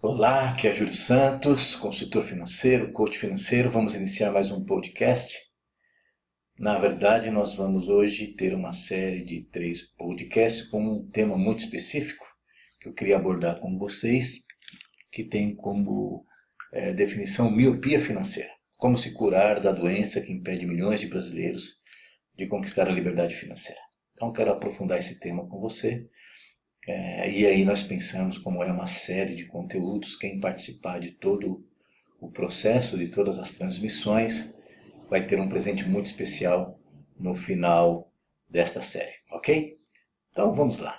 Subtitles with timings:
[0.00, 3.68] Olá, aqui é Júlio Santos, consultor financeiro, coach financeiro.
[3.68, 5.36] Vamos iniciar mais um podcast.
[6.56, 11.64] Na verdade, nós vamos hoje ter uma série de três podcasts com um tema muito
[11.64, 12.24] específico
[12.80, 14.44] que eu queria abordar com vocês,
[15.10, 16.24] que tem como
[16.72, 18.52] é, definição miopia financeira.
[18.76, 21.82] Como se curar da doença que impede milhões de brasileiros
[22.36, 23.80] de conquistar a liberdade financeira.
[24.12, 26.08] Então, quero aprofundar esse tema com você
[26.88, 31.62] é, e aí nós pensamos como é uma série de conteúdos, quem participar de todo
[32.18, 34.56] o processo, de todas as transmissões,
[35.10, 36.80] vai ter um presente muito especial
[37.20, 38.10] no final
[38.48, 39.78] desta série, ok?
[40.32, 40.98] Então vamos lá.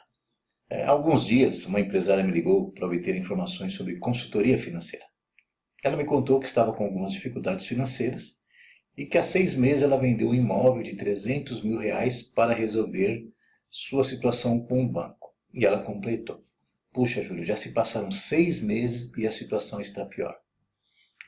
[0.69, 5.07] É, alguns dias, uma empresária me ligou para obter informações sobre consultoria financeira.
[5.83, 8.39] Ela me contou que estava com algumas dificuldades financeiras
[8.95, 13.27] e que há seis meses ela vendeu um imóvel de 300 mil reais para resolver
[13.71, 15.18] sua situação com o banco.
[15.53, 16.43] E ela completou.
[16.91, 20.35] Puxa, Júlio, já se passaram seis meses e a situação está pior.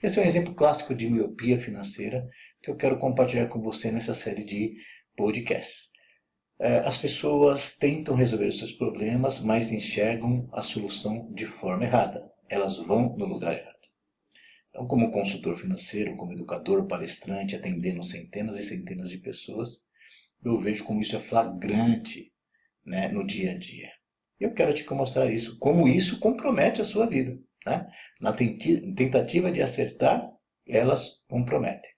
[0.01, 2.27] Esse é um exemplo clássico de miopia financeira
[2.61, 4.75] que eu quero compartilhar com você nessa série de
[5.15, 5.91] podcasts.
[6.59, 12.23] É, as pessoas tentam resolver os seus problemas, mas enxergam a solução de forma errada.
[12.49, 13.81] Elas vão no lugar errado.
[14.69, 19.85] Então, como consultor financeiro, como educador, palestrante, atendendo centenas e centenas de pessoas,
[20.43, 22.31] eu vejo como isso é flagrante
[22.85, 23.89] né, no dia a dia.
[24.41, 27.37] Eu quero te mostrar isso, como isso compromete a sua vida.
[27.63, 27.87] Né?
[28.19, 30.27] Na tentativa de acertar,
[30.67, 31.91] elas comprometem.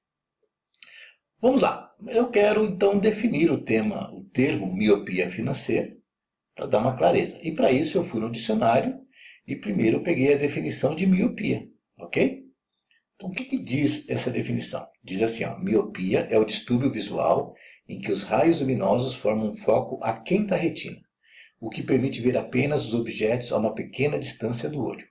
[1.41, 1.89] Vamos lá.
[2.05, 5.95] Eu quero então definir o tema, o termo miopia financeira,
[6.53, 7.39] para dar uma clareza.
[7.41, 9.00] E para isso eu fui no dicionário
[9.47, 11.66] e primeiro eu peguei a definição de miopia,
[11.97, 12.44] ok?
[13.16, 14.85] Então o que, que diz essa definição?
[15.02, 17.55] Diz assim, ó, miopia é o distúrbio visual
[17.88, 21.02] em que os raios luminosos formam um foco aquém da retina
[21.64, 25.08] o que permite ver apenas os objetos a uma pequena distância do olho.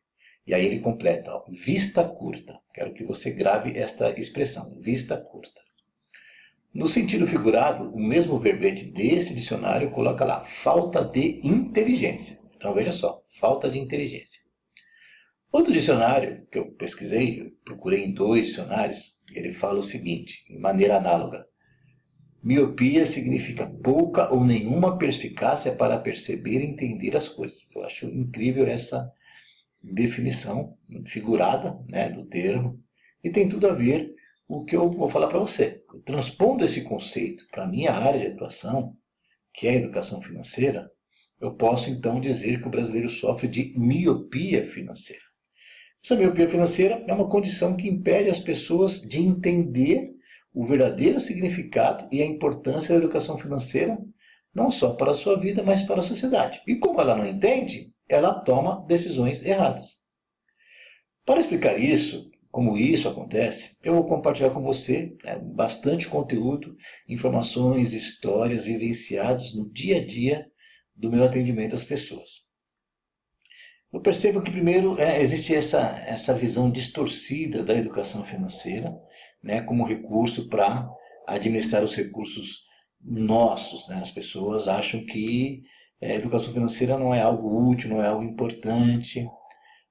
[0.47, 2.61] E aí ele completa, ó, vista curta.
[2.75, 5.63] Quero que você grave esta expressão, vista curta.
[6.75, 12.39] No sentido figurado, o mesmo verbete desse dicionário coloca lá, falta de inteligência.
[12.55, 14.43] Então veja só, falta de inteligência.
[15.51, 20.99] Outro dicionário que eu pesquisei, procurei em dois dicionários, ele fala o seguinte, de maneira
[20.99, 21.47] análoga.
[22.43, 27.61] Miopia significa pouca ou nenhuma perspicácia para perceber e entender as coisas.
[27.75, 29.13] Eu acho incrível essa
[29.81, 30.77] definição
[31.07, 32.83] figurada né, do termo
[33.23, 34.13] e tem tudo a ver
[34.47, 35.83] com o que eu vou falar para você.
[36.05, 38.97] Transpondo esse conceito para a minha área de atuação,
[39.55, 40.91] que é a educação financeira,
[41.41, 45.23] eu posso então dizer que o brasileiro sofre de miopia financeira.
[46.05, 50.12] Essa miopia financeira é uma condição que impede as pessoas de entender
[50.55, 53.99] o verdadeiro significado e a importância da educação financeira,
[54.55, 56.63] não só para a sua vida, mas para a sociedade.
[56.67, 60.01] E como ela não entende, ela toma decisões erradas.
[61.25, 66.77] Para explicar isso, como isso acontece, eu vou compartilhar com você né, bastante conteúdo,
[67.09, 70.47] informações, histórias vivenciadas no dia a dia
[70.95, 72.43] do meu atendimento às pessoas.
[73.93, 78.95] Eu percebo que, primeiro, é, existe essa, essa visão distorcida da educação financeira,
[79.43, 80.89] né, como recurso para
[81.27, 82.65] administrar os recursos
[83.01, 83.89] nossos.
[83.89, 83.97] Né?
[83.97, 85.63] As pessoas acham que
[86.01, 89.27] é, educação financeira não é algo útil, não é algo importante,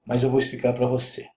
[0.06, 1.28] mas eu vou explicar para você.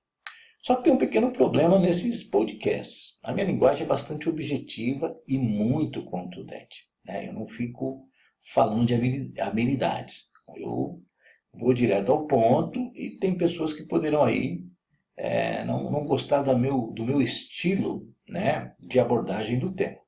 [0.62, 3.18] Só que tem um pequeno problema nesses podcasts.
[3.22, 6.88] A minha linguagem é bastante objetiva e muito contundente.
[7.04, 7.28] Né?
[7.28, 8.08] Eu não fico
[8.52, 10.30] falando de habilidades.
[10.56, 11.02] Eu
[11.52, 14.64] vou direto ao ponto e tem pessoas que poderão aí
[15.16, 19.98] é, não, não gostar do meu, do meu estilo né, de abordagem do tema.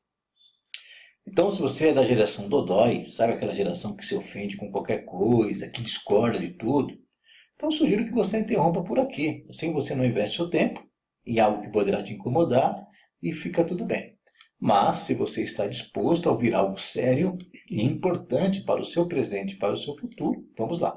[1.27, 5.05] Então, se você é da geração Dodói, sabe aquela geração que se ofende com qualquer
[5.05, 6.97] coisa, que discorda de tudo,
[7.56, 9.45] então sugiro que você interrompa por aqui.
[9.49, 10.87] Assim você não investe seu tempo
[11.27, 12.87] em algo que poderá te incomodar
[13.22, 14.15] e fica tudo bem.
[14.59, 17.37] Mas, se você está disposto a ouvir algo sério
[17.71, 20.97] e importante para o seu presente e para o seu futuro, vamos lá.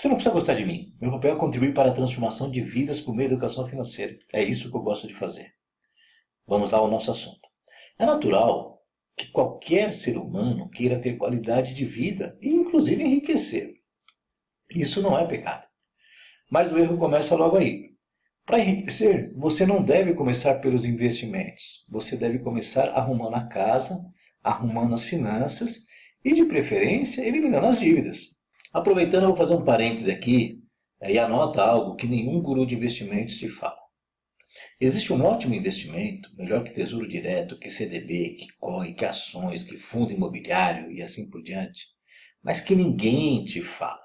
[0.00, 0.96] Você não precisa gostar de mim.
[0.98, 4.18] Meu papel é contribuir para a transformação de vidas por meio da educação financeira.
[4.32, 5.52] É isso que eu gosto de fazer.
[6.46, 7.46] Vamos lá ao nosso assunto.
[7.98, 8.82] É natural
[9.14, 13.74] que qualquer ser humano queira ter qualidade de vida e, inclusive, enriquecer.
[14.70, 15.68] Isso não é pecado.
[16.50, 17.90] Mas o erro começa logo aí.
[18.46, 21.84] Para enriquecer, você não deve começar pelos investimentos.
[21.90, 24.02] Você deve começar arrumando a casa,
[24.42, 25.84] arrumando as finanças
[26.24, 28.39] e, de preferência, eliminando as dívidas.
[28.72, 30.62] Aproveitando, eu vou fazer um parêntese aqui
[31.02, 33.80] e anota algo que nenhum guru de investimentos te fala.
[34.80, 39.76] Existe um ótimo investimento, melhor que tesouro direto, que CDB, que COI, que ações, que
[39.76, 41.86] fundo imobiliário e assim por diante,
[42.42, 44.00] mas que ninguém te fala.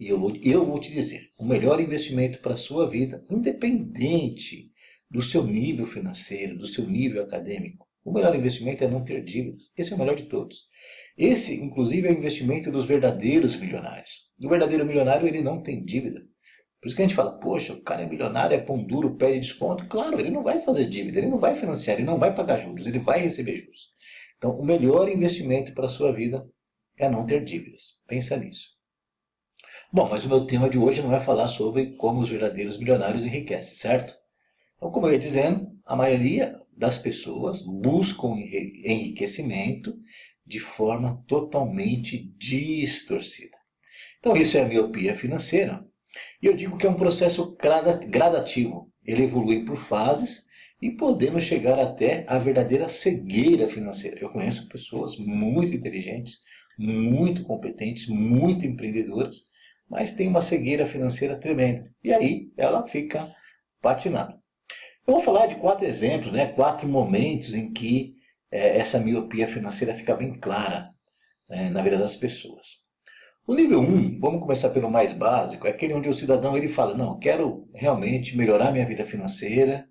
[0.00, 4.72] E eu eu vou te dizer, o melhor investimento para a sua vida, independente
[5.10, 9.70] do seu nível financeiro, do seu nível acadêmico, o melhor investimento é não ter dívidas.
[9.76, 10.68] Esse é o melhor de todos.
[11.16, 14.30] Esse, inclusive, é o investimento dos verdadeiros milionários.
[14.40, 16.20] O verdadeiro milionário, ele não tem dívida.
[16.80, 19.38] Por isso que a gente fala, poxa, o cara é milionário, é pão duro, pede
[19.38, 19.86] desconto.
[19.86, 22.86] Claro, ele não vai fazer dívida, ele não vai financiar, ele não vai pagar juros,
[22.86, 23.92] ele vai receber juros.
[24.36, 26.44] Então, o melhor investimento para a sua vida
[26.98, 28.00] é não ter dívidas.
[28.08, 28.70] Pensa nisso.
[29.92, 33.24] Bom, mas o meu tema de hoje não é falar sobre como os verdadeiros milionários
[33.24, 34.14] enriquecem, certo?
[34.76, 38.34] Então, como eu ia dizendo, a maioria das pessoas buscam
[38.84, 39.94] enriquecimento
[40.46, 43.56] de forma totalmente distorcida.
[44.18, 45.84] Então, isso é a miopia financeira.
[46.40, 47.56] E eu digo que é um processo
[48.08, 48.90] gradativo.
[49.04, 50.46] Ele evolui por fases
[50.80, 54.18] e podemos chegar até a verdadeira cegueira financeira.
[54.20, 56.40] Eu conheço pessoas muito inteligentes,
[56.78, 59.46] muito competentes, muito empreendedoras,
[59.88, 61.90] mas tem uma cegueira financeira tremenda.
[62.02, 63.32] E aí ela fica
[63.80, 64.34] patinando.
[65.06, 66.46] Eu vou falar de quatro exemplos, né?
[66.46, 68.14] quatro momentos em que
[68.52, 70.90] é, essa miopia financeira fica bem clara
[71.48, 72.82] né, na vida das pessoas.
[73.46, 76.68] O nível 1, um, vamos começar pelo mais básico, é aquele onde o cidadão ele
[76.68, 79.88] fala, não, eu quero realmente melhorar minha vida financeira,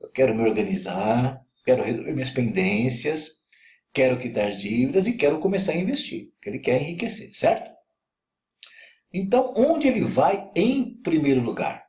[0.00, 3.42] eu quero me organizar, quero reduzir minhas pendências,
[3.92, 7.70] quero quitar as dívidas e quero começar a investir, porque ele quer enriquecer, certo?
[9.12, 11.84] Então, onde ele vai em primeiro lugar?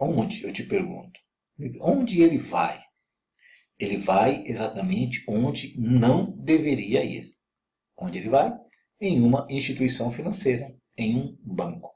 [0.00, 1.18] Onde, eu te pergunto?
[1.80, 2.85] Onde ele vai?
[3.78, 7.32] Ele vai exatamente onde não deveria ir.
[7.98, 8.52] Onde ele vai?
[9.00, 11.94] Em uma instituição financeira, em um banco.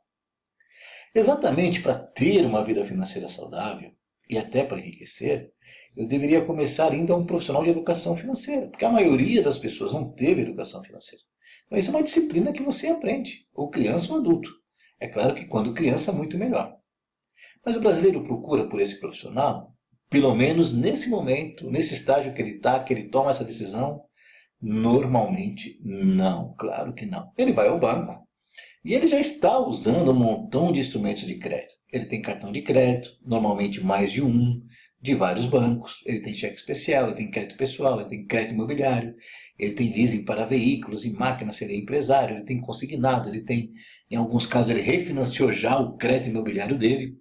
[1.15, 3.91] Exatamente para ter uma vida financeira saudável
[4.29, 5.53] e até para enriquecer,
[5.97, 9.93] eu deveria começar indo a um profissional de educação financeira, porque a maioria das pessoas
[9.93, 11.25] não teve educação financeira.
[11.67, 14.50] Então, isso é uma disciplina que você aprende, ou criança ou adulto.
[15.00, 16.76] É claro que quando criança, muito melhor.
[17.65, 19.75] Mas o brasileiro procura por esse profissional,
[20.11, 24.03] pelo menos nesse momento, nesse estágio que ele está, que ele toma essa decisão?
[24.61, 27.33] Normalmente não, claro que não.
[27.39, 28.29] Ele vai ao banco
[28.85, 31.75] e ele já está usando um montão de instrumentos de crédito.
[31.93, 34.61] Ele tem cartão de crédito, normalmente mais de um,
[35.01, 36.03] de vários bancos.
[36.05, 39.15] Ele tem cheque especial, ele tem crédito pessoal, ele tem crédito imobiliário,
[39.59, 43.71] ele tem leasing para veículos e máquinas, seria empresário, ele tem consignado, ele tem,
[44.11, 47.15] em alguns casos, ele refinanciou já o crédito imobiliário dele.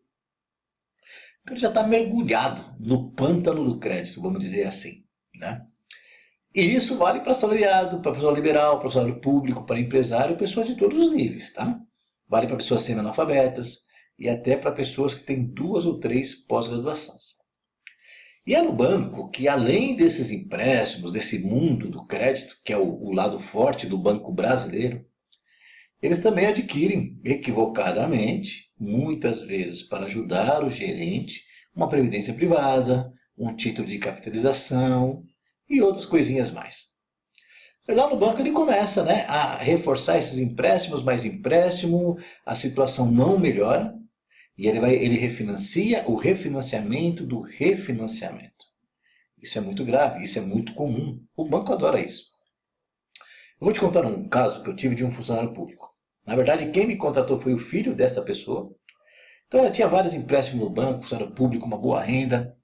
[1.50, 5.04] Ele já está mergulhado no pântano do crédito, vamos dizer assim.
[5.36, 5.62] Né?
[6.54, 10.76] E isso vale para salariado, para profissional liberal, para salário público, para empresário, pessoas de
[10.76, 11.54] todos os níveis.
[11.54, 11.80] Tá?
[12.28, 13.86] Vale para pessoas semi-analfabetas
[14.18, 17.40] e até para pessoas que têm duas ou três pós-graduações.
[18.46, 23.04] E é no banco que, além desses empréstimos, desse mundo do crédito, que é o,
[23.04, 25.06] o lado forte do banco brasileiro,
[26.02, 31.44] eles também adquirem equivocadamente, muitas vezes para ajudar o gerente,
[31.76, 35.24] uma previdência privada, um título de capitalização
[35.70, 36.90] e outras coisinhas mais.
[37.88, 43.40] Lá no banco ele começa né, a reforçar esses empréstimos, mais empréstimo, a situação não
[43.40, 43.96] melhora
[44.56, 48.66] e ele, vai, ele refinancia o refinanciamento do refinanciamento.
[49.42, 51.24] Isso é muito grave, isso é muito comum.
[51.36, 52.26] O banco adora isso.
[53.60, 55.90] Eu vou te contar um caso que eu tive de um funcionário público.
[56.30, 58.72] Na verdade, quem me contratou foi o filho dessa pessoa.
[59.48, 62.56] Então, ela tinha vários empréstimos no banco, funcionário público, uma boa renda.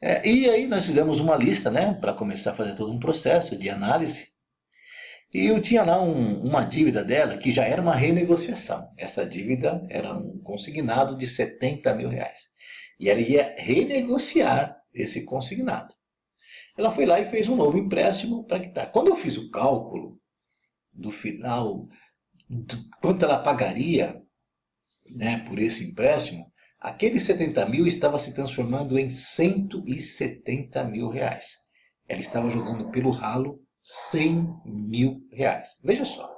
[0.00, 3.58] É, e aí nós fizemos uma lista, né, para começar a fazer todo um processo
[3.58, 4.28] de análise.
[5.34, 8.90] E eu tinha lá um, uma dívida dela que já era uma renegociação.
[8.96, 12.48] Essa dívida era um consignado de 70 mil reais.
[12.98, 15.94] E ela ia renegociar esse consignado.
[16.78, 18.90] Ela foi lá e fez um novo empréstimo para quitar.
[18.90, 20.18] Quando eu fiz o cálculo
[20.90, 21.86] do final
[23.00, 24.22] quanto ela pagaria
[25.08, 26.50] né, por esse empréstimo,
[26.80, 31.66] aqueles 70 mil estava se transformando em 170 mil reais.
[32.08, 35.76] Ela estava jogando pelo ralo 100 mil reais.
[35.82, 36.30] Veja só.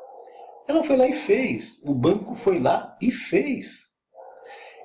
[0.68, 1.80] Ela foi lá e fez.
[1.84, 3.90] O banco foi lá e fez.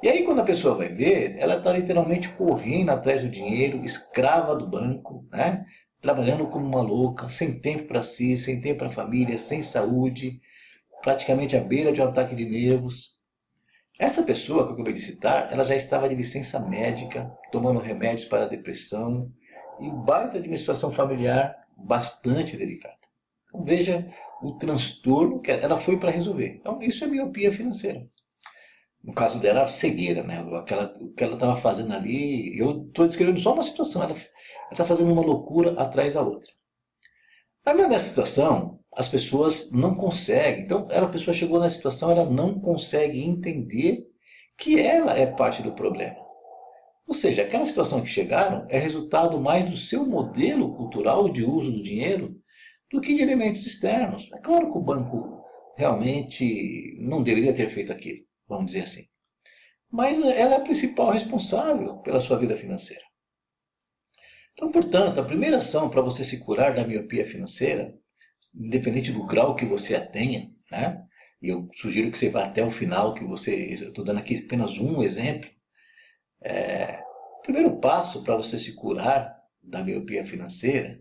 [0.04, 4.56] E aí, quando a pessoa vai ver, ela está literalmente correndo atrás do dinheiro, escrava
[4.56, 5.66] do banco, né?
[6.02, 10.40] trabalhando como uma louca, sem tempo para si, sem tempo para a família, sem saúde,
[11.06, 13.16] praticamente à beira de um ataque de nervos.
[14.00, 18.26] Essa pessoa que eu acabei de citar, ela já estava de licença médica, tomando remédios
[18.26, 19.32] para a depressão
[19.80, 22.98] e baita de uma situação familiar bastante delicada.
[23.48, 26.58] Então veja o transtorno que ela foi para resolver.
[26.60, 28.04] Então isso é miopia financeira.
[29.04, 30.44] No caso dela, cegueira, né?
[30.58, 34.16] Aquela, o que ela estava fazendo ali, eu estou descrevendo só uma situação, ela
[34.72, 36.52] está fazendo uma loucura atrás da outra.
[37.64, 40.64] Mas nessa situação, as pessoas não conseguem.
[40.64, 44.08] Então, a pessoa chegou na situação, ela não consegue entender
[44.58, 46.16] que ela é parte do problema.
[47.06, 51.72] Ou seja, aquela situação que chegaram é resultado mais do seu modelo cultural de uso
[51.72, 52.40] do dinheiro
[52.90, 54.30] do que de elementos externos.
[54.34, 55.44] É claro que o banco
[55.78, 59.06] realmente não deveria ter feito aquilo, vamos dizer assim.
[59.92, 63.04] Mas ela é a principal responsável pela sua vida financeira.
[64.54, 67.94] Então, portanto, a primeira ação para você se curar da miopia financeira,
[68.56, 71.06] independente do grau que você a tenha, né?
[71.42, 74.80] e eu sugiro que você vá até o final, que você, estou dando aqui apenas
[74.80, 75.50] um exemplo,
[76.42, 77.00] é,
[77.40, 81.00] o primeiro passo para você se curar da miopia financeira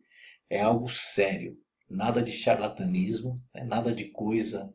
[0.49, 1.57] é algo sério,
[1.89, 3.65] nada de charlatanismo, né?
[3.65, 4.73] nada de coisa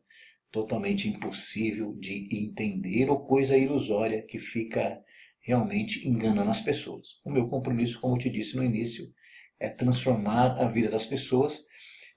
[0.50, 5.02] totalmente impossível de entender ou coisa ilusória que fica
[5.40, 7.20] realmente enganando as pessoas.
[7.24, 9.12] O meu compromisso, como eu te disse no início,
[9.58, 11.64] é transformar a vida das pessoas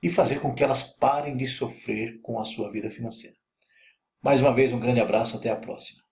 [0.01, 3.35] e fazer com que elas parem de sofrer com a sua vida financeira.
[4.21, 6.06] Mais uma vez, um grande abraço, até a próxima.